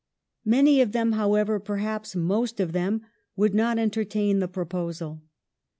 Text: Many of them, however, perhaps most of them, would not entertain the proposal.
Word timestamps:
Many 0.45 0.81
of 0.81 0.93
them, 0.93 1.11
however, 1.11 1.59
perhaps 1.59 2.15
most 2.15 2.59
of 2.59 2.71
them, 2.71 3.03
would 3.35 3.53
not 3.53 3.77
entertain 3.77 4.39
the 4.39 4.47
proposal. 4.47 5.21